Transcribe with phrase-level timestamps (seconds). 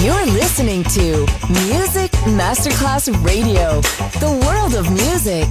[0.00, 1.26] You're listening to
[1.66, 3.80] Music Masterclass Radio,
[4.20, 5.48] the world of music.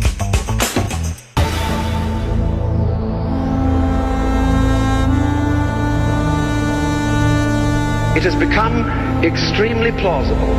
[8.16, 8.88] It has become
[9.22, 10.56] extremely plausible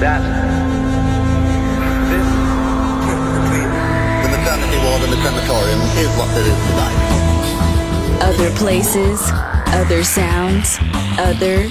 [0.00, 0.20] that
[2.10, 2.26] this
[4.24, 6.98] the maternity ward and the crematorium is what there is tonight.
[8.22, 9.22] Other places,
[9.68, 10.76] other sounds,
[11.18, 11.70] other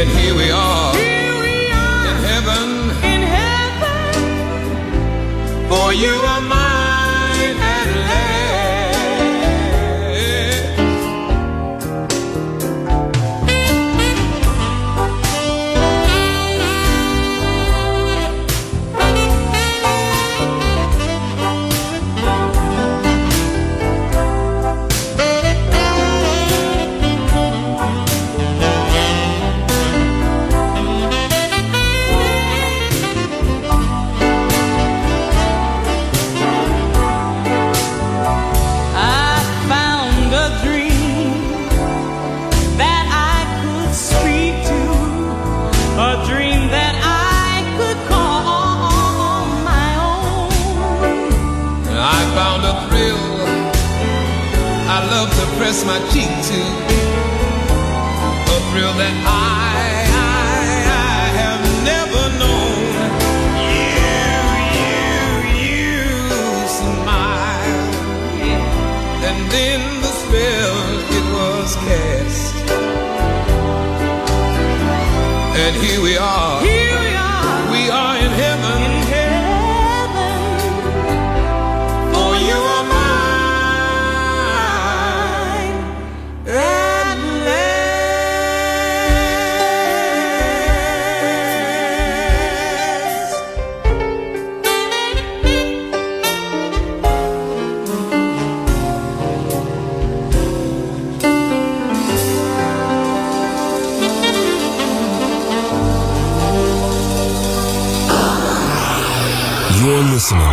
[0.00, 0.94] And here we are.
[0.94, 2.06] Here we are.
[2.08, 2.88] In heaven.
[3.04, 4.14] In heaven.
[5.68, 6.29] For you.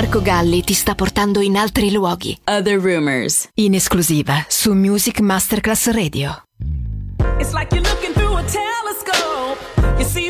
[0.00, 2.34] Marco Galli ti sta portando in altri luoghi.
[2.46, 3.50] Other Rumors.
[3.56, 6.42] In esclusiva su Music Masterclass Radio.
[7.38, 9.58] It's like you're looking through a telescope.
[9.98, 10.29] You see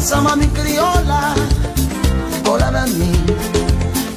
[0.00, 1.34] dança mami criola,
[2.42, 3.12] Cola na mim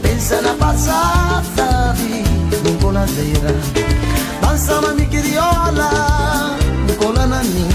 [0.02, 1.94] Pensa na passada
[2.80, 3.54] Boladeira
[4.42, 5.90] Dança mami criola,
[6.98, 7.68] Cola na mim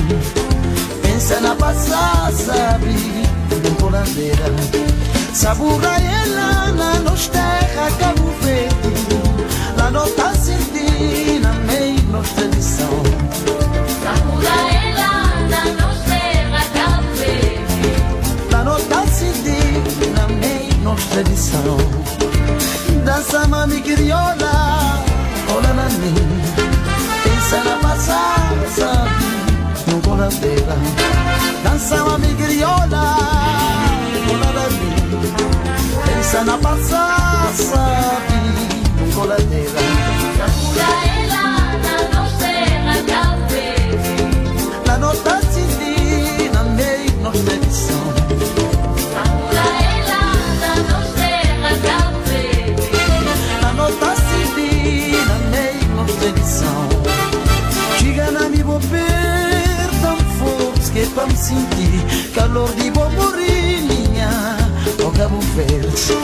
[1.03, 2.81] Pensa na passada
[3.79, 4.55] Boladeira
[5.35, 9.35] Saburra ela na nos terra Cabo Verde
[9.77, 13.03] Lá no Tassirdi Na meia nos tradição
[14.03, 14.78] Saburra ela
[20.89, 21.77] nossa tradição.
[23.05, 25.05] Dança mami criola,
[25.55, 26.15] olha na mim.
[27.25, 29.09] Pensa na passada,
[29.87, 30.77] no cola dela.
[31.63, 33.17] Dança mami criola,
[34.33, 34.97] olha na mim.
[36.07, 38.19] Pensa na passada,
[38.99, 39.81] no cola dela.
[41.21, 41.45] Ela
[41.85, 42.53] na nossa
[43.13, 43.69] café.
[44.87, 46.63] Na nossa cidade, na
[47.23, 48.18] nossa tradição.
[60.99, 64.31] que pam sentir calor de bomborilinha
[64.99, 66.19] o oh, cabo verde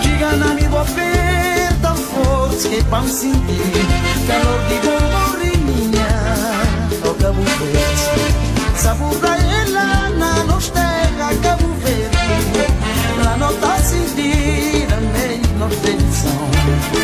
[0.00, 3.86] diga na mi bofer tão forte que pam sentir
[4.26, 6.08] calor de bomborilinha
[7.04, 12.72] o oh, cabo verde sabor da ela na nos terra cabo verde
[13.22, 17.03] lá não tá nota sentir amém meia nos tensão.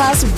[0.00, 0.29] Class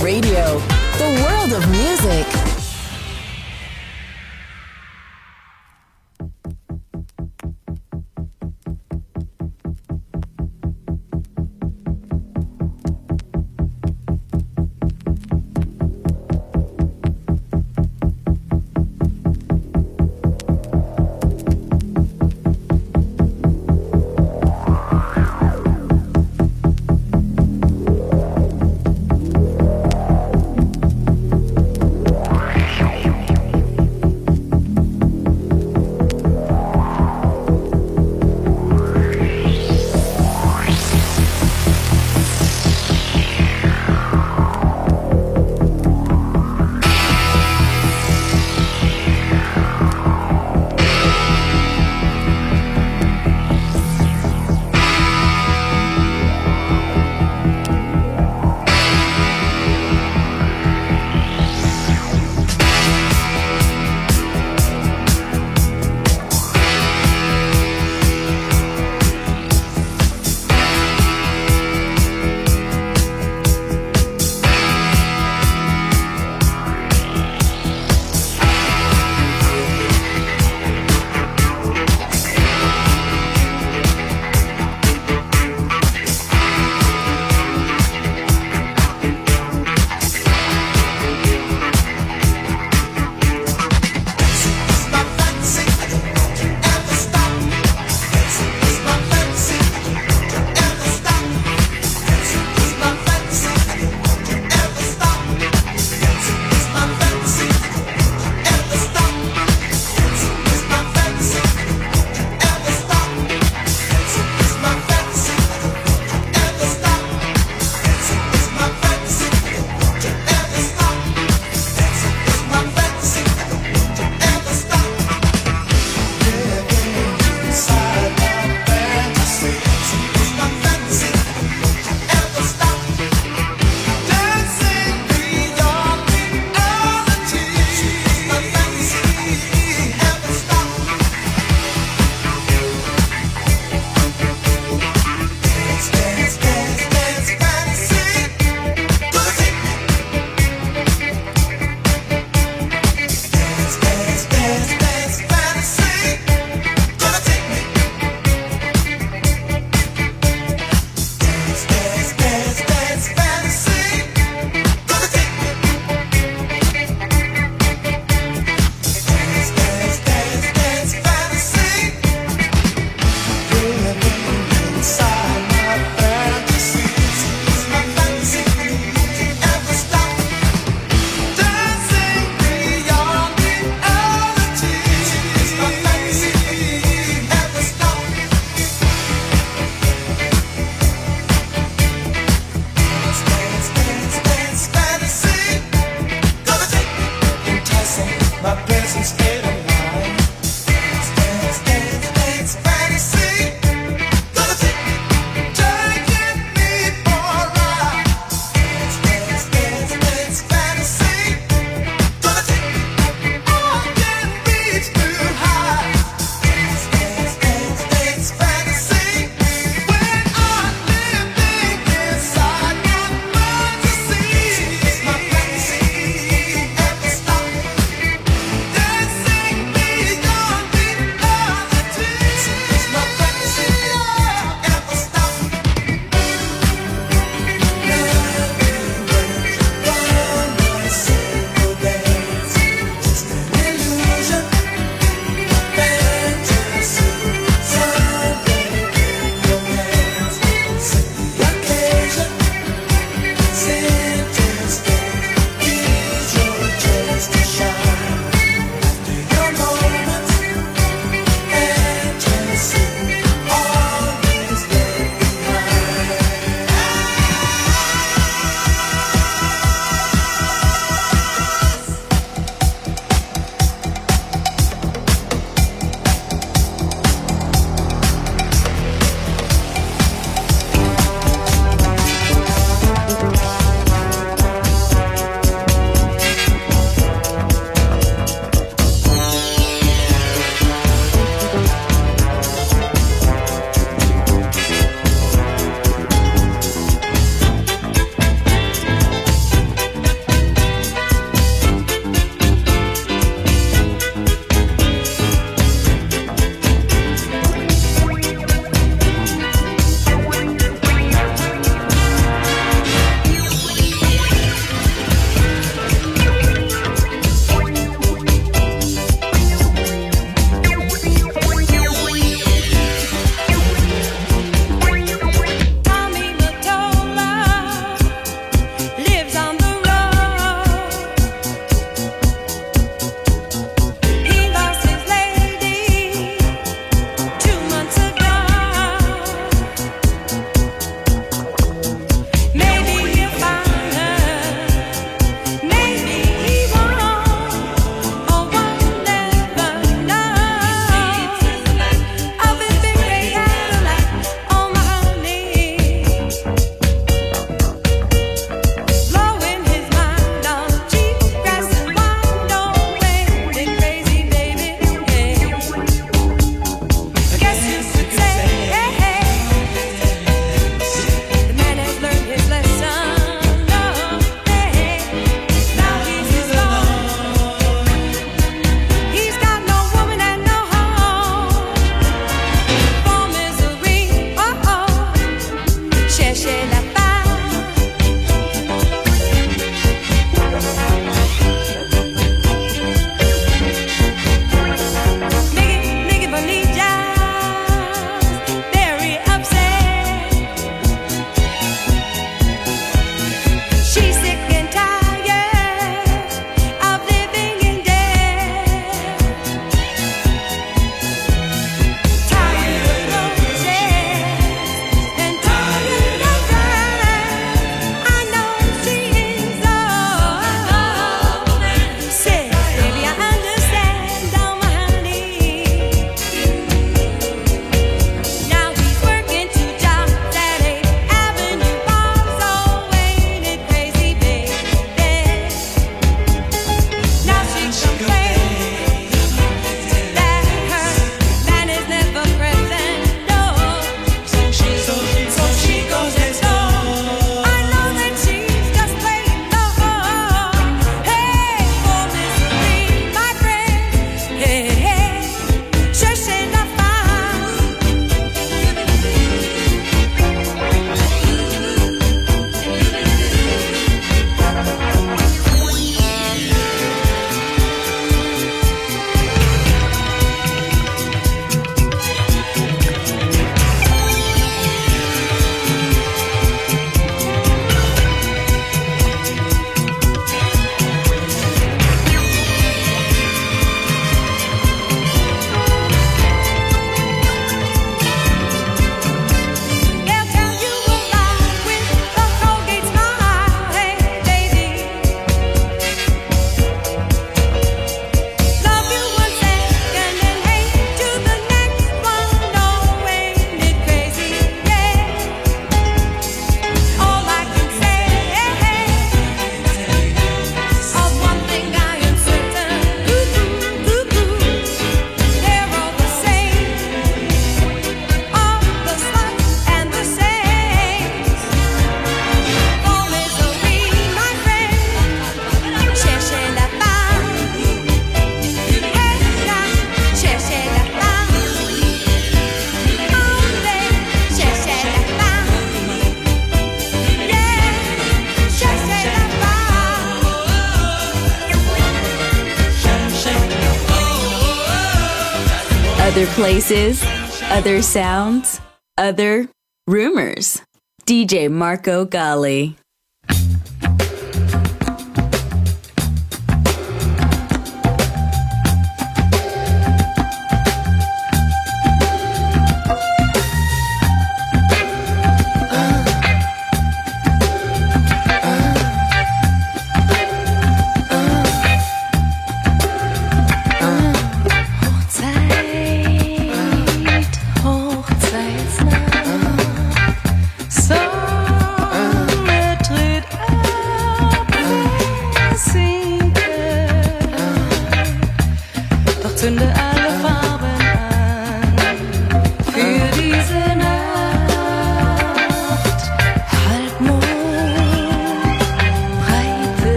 [546.73, 547.03] voices,
[547.51, 548.59] other sounds,
[548.97, 549.47] other
[549.87, 550.61] rumors.
[551.05, 552.75] DJ Marco Gali.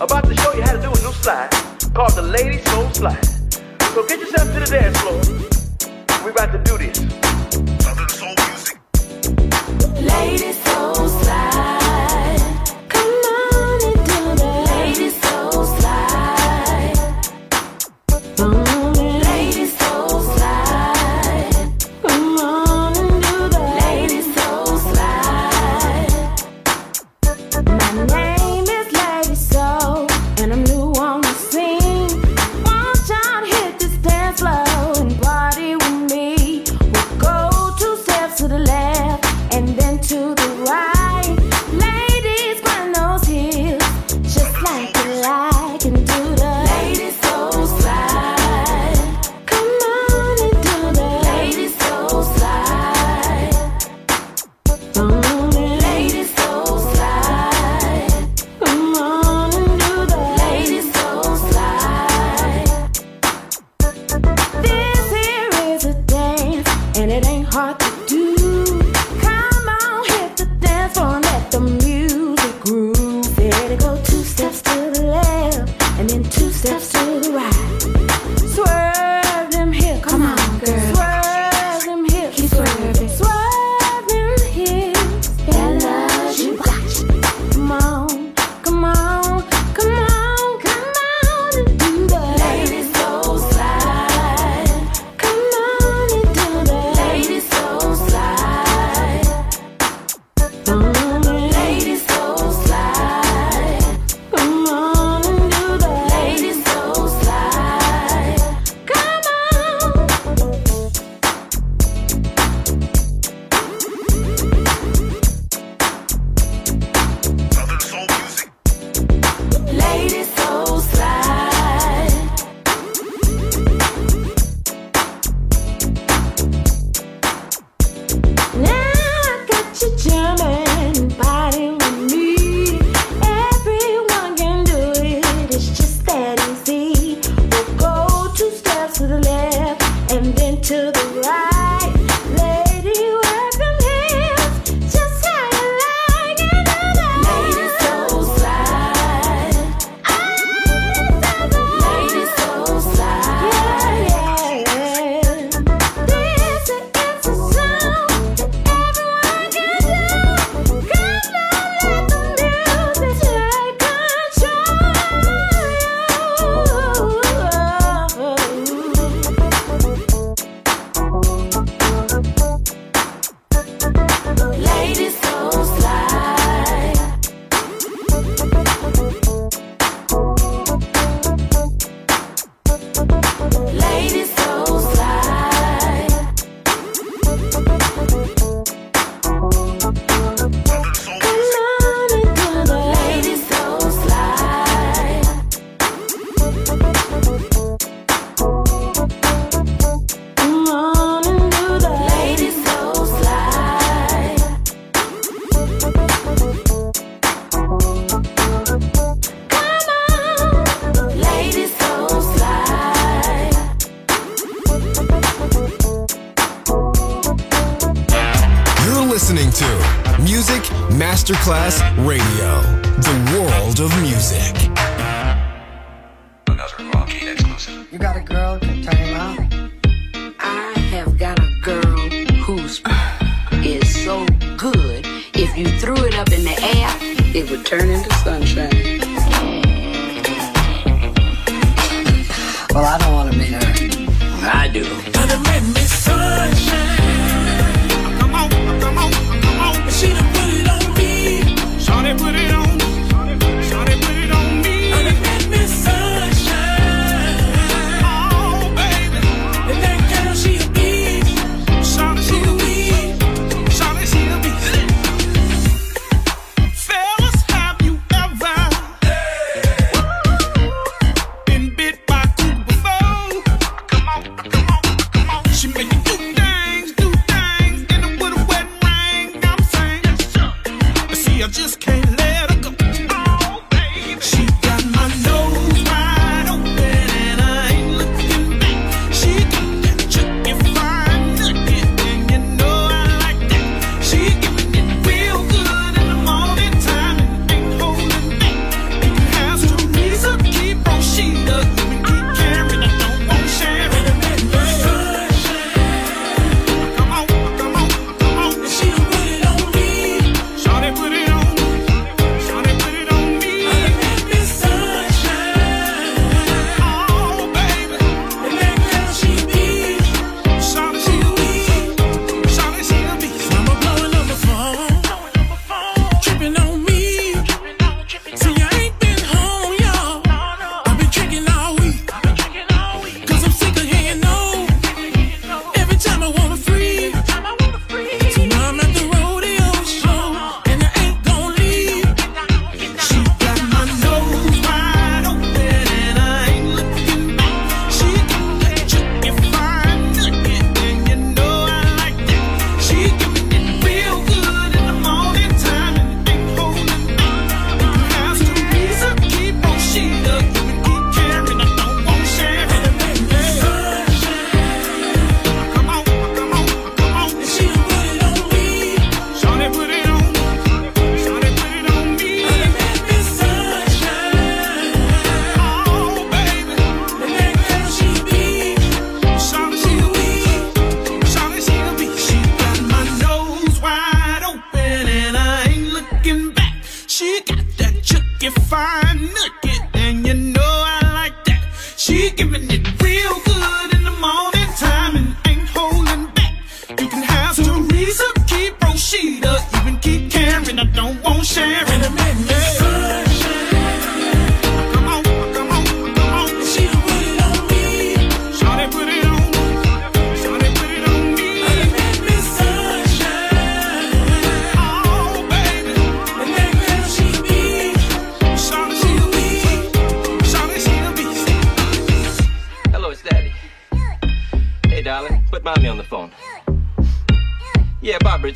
[0.00, 1.50] About to show you how to do a new slide
[1.94, 3.24] called the Ladies Soul Slide.
[3.94, 6.24] So get yourself to the dance floor.
[6.24, 7.23] We're about to do this.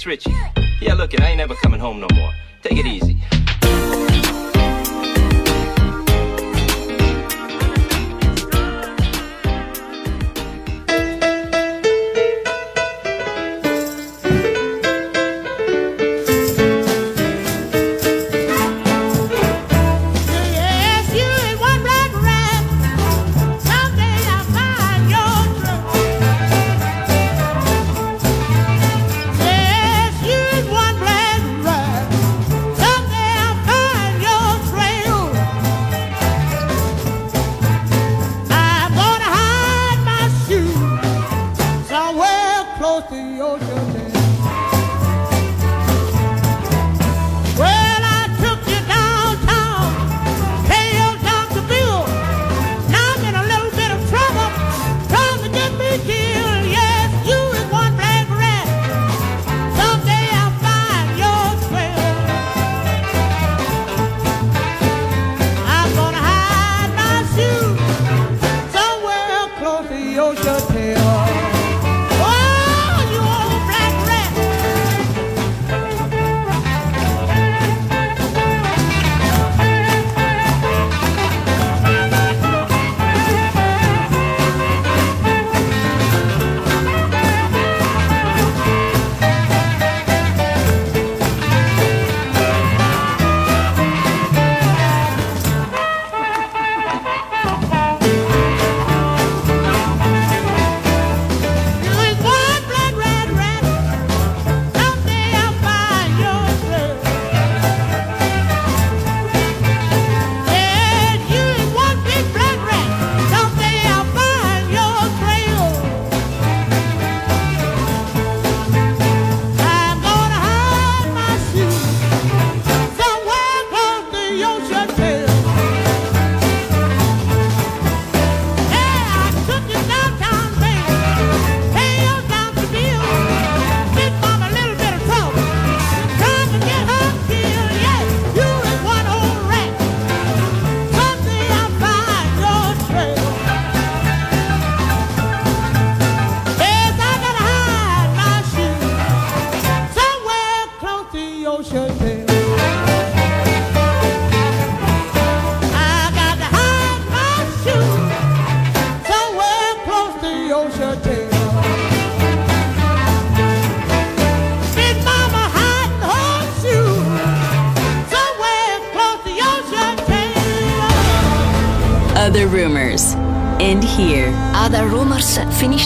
[0.08, 0.32] Richie.
[0.80, 2.32] Yeah, look it, I ain't ever coming home no more.